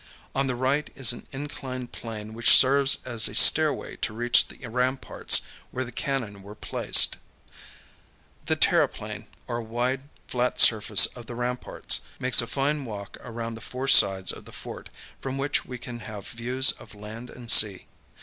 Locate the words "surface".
10.59-11.05